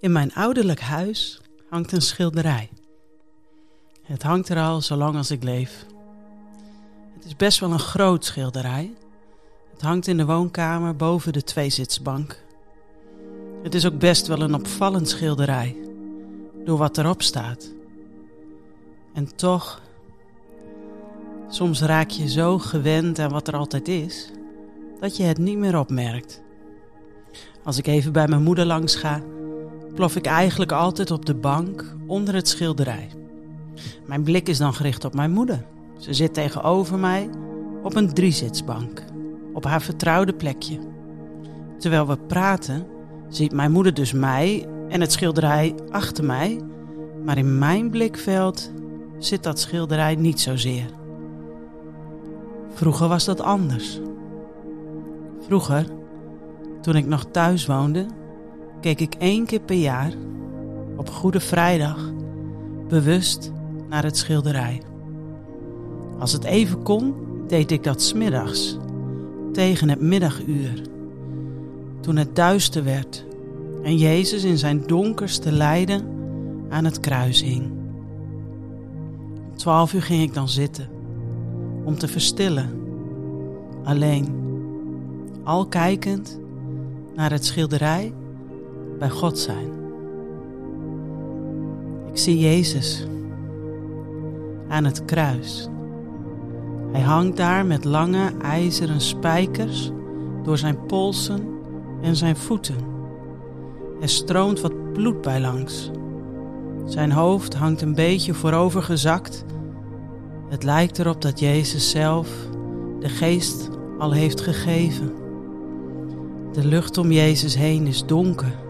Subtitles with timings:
[0.00, 2.70] In mijn ouderlijk huis hangt een schilderij.
[4.02, 5.86] Het hangt er al zolang als ik leef.
[7.14, 8.94] Het is best wel een groot schilderij.
[9.72, 12.44] Het hangt in de woonkamer boven de tweezitsbank.
[13.62, 15.76] Het is ook best wel een opvallend schilderij,
[16.64, 17.72] door wat erop staat.
[19.12, 19.80] En toch,
[21.48, 24.30] soms raak je zo gewend aan wat er altijd is,
[25.00, 26.42] dat je het niet meer opmerkt.
[27.64, 29.22] Als ik even bij mijn moeder langs ga,
[29.96, 33.08] plof ik eigenlijk altijd op de bank onder het schilderij.
[34.06, 35.64] Mijn blik is dan gericht op mijn moeder.
[35.98, 37.30] Ze zit tegenover mij
[37.82, 39.02] op een driezitsbank,
[39.52, 40.78] op haar vertrouwde plekje.
[41.78, 42.86] Terwijl we praten,
[43.28, 46.60] ziet mijn moeder dus mij en het schilderij achter mij,
[47.24, 48.70] maar in mijn blikveld
[49.18, 50.86] zit dat schilderij niet zozeer.
[52.72, 54.00] Vroeger was dat anders.
[55.40, 55.86] Vroeger,
[56.80, 58.06] toen ik nog thuis woonde,
[58.86, 60.12] keek ik één keer per jaar,
[60.96, 62.12] op Goede Vrijdag,
[62.88, 63.52] bewust
[63.88, 64.82] naar het schilderij.
[66.18, 67.14] Als het even kon,
[67.46, 68.78] deed ik dat smiddags,
[69.52, 70.82] tegen het middaguur,
[72.00, 73.26] toen het duister werd
[73.82, 76.02] en Jezus in zijn donkerste lijden
[76.68, 77.70] aan het kruis hing.
[79.50, 80.88] Om twaalf uur ging ik dan zitten,
[81.84, 82.70] om te verstillen,
[83.84, 84.26] alleen,
[85.44, 86.40] al kijkend
[87.14, 88.12] naar het schilderij
[88.98, 89.70] bij God zijn.
[92.10, 93.06] Ik zie Jezus
[94.68, 95.68] aan het kruis.
[96.92, 99.90] Hij hangt daar met lange ijzeren spijkers
[100.42, 101.48] door zijn polsen
[102.02, 102.76] en zijn voeten.
[104.00, 105.90] Er stroomt wat bloed bij langs.
[106.84, 109.44] Zijn hoofd hangt een beetje voorover gezakt.
[110.48, 112.28] Het lijkt erop dat Jezus zelf
[113.00, 115.12] de geest al heeft gegeven.
[116.52, 118.64] De lucht om Jezus heen is donker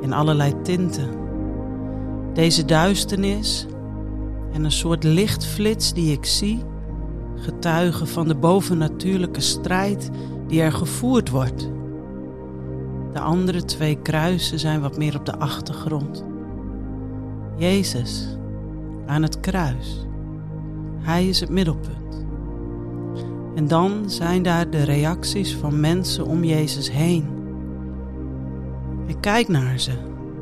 [0.00, 1.08] in allerlei tinten.
[2.32, 3.66] Deze duisternis
[4.52, 6.62] en een soort lichtflits die ik zie,
[7.36, 10.10] getuigen van de bovennatuurlijke strijd
[10.46, 11.70] die er gevoerd wordt.
[13.12, 16.24] De andere twee kruisen zijn wat meer op de achtergrond.
[17.56, 18.38] Jezus
[19.06, 20.06] aan het kruis.
[20.98, 22.26] Hij is het middelpunt.
[23.54, 27.35] En dan zijn daar de reacties van mensen om Jezus heen.
[29.20, 29.92] Kijk naar ze,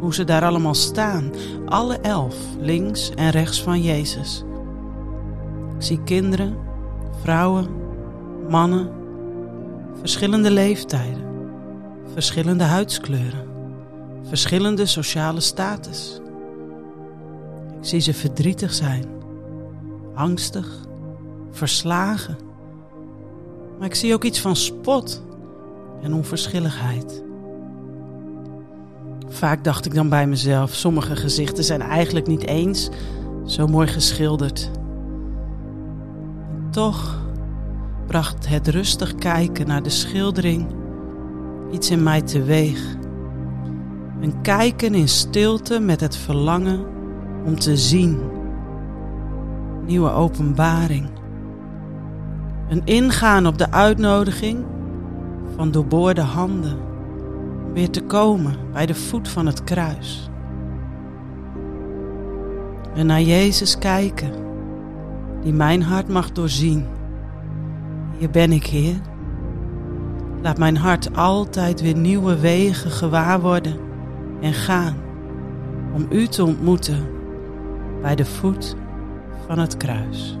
[0.00, 1.30] hoe ze daar allemaal staan,
[1.66, 4.44] alle elf, links en rechts van Jezus.
[5.76, 6.56] Ik zie kinderen,
[7.22, 7.66] vrouwen,
[8.48, 8.90] mannen,
[9.98, 11.24] verschillende leeftijden,
[12.12, 13.48] verschillende huidskleuren,
[14.22, 16.20] verschillende sociale status.
[17.80, 19.04] Ik zie ze verdrietig zijn,
[20.14, 20.78] angstig,
[21.50, 22.38] verslagen.
[23.78, 25.22] Maar ik zie ook iets van spot
[26.02, 27.22] en onverschilligheid.
[29.32, 32.88] Vaak dacht ik dan bij mezelf, sommige gezichten zijn eigenlijk niet eens
[33.44, 34.70] zo mooi geschilderd.
[36.70, 37.18] Toch
[38.06, 40.66] bracht het rustig kijken naar de schildering
[41.72, 42.96] iets in mij teweeg.
[44.20, 46.84] Een kijken in stilte met het verlangen
[47.44, 48.20] om te zien.
[49.86, 51.10] Nieuwe openbaring.
[52.68, 54.64] Een ingaan op de uitnodiging
[55.56, 56.89] van doorboorde handen
[57.72, 60.30] weer te komen bij de voet van het kruis.
[62.94, 64.32] En naar Jezus kijken,
[65.42, 66.86] die mijn hart mag doorzien.
[68.18, 69.00] Hier ben ik, Heer.
[70.42, 73.76] Laat mijn hart altijd weer nieuwe wegen gewaar worden
[74.40, 74.96] en gaan
[75.94, 77.06] om U te ontmoeten
[78.02, 78.76] bij de voet
[79.46, 80.38] van het kruis.